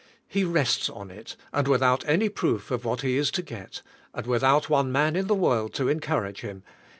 He 0.27 0.43
rests 0.43 0.89
on 0.89 1.11
it, 1.11 1.35
and 1.53 1.67
without 1.67 2.03
any 2.09 2.27
proof 2.27 2.71
of 2.71 2.85
what 2.85 3.01
he 3.01 3.17
is 3.17 3.29
to 3.29 3.43
get, 3.43 3.83
and 4.15 4.25
without 4.25 4.67
one 4.67 4.91
man 4.91 5.15
in 5.15 5.27
the 5.27 5.35
world 5.35 5.75
to 5.75 5.89
encourage 5.89 6.41
him. 6.41 6.63